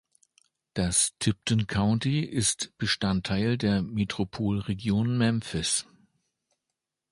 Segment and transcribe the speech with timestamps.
[0.73, 5.85] Das Tipton County ist Bestandteil der Metropolregion Memphis.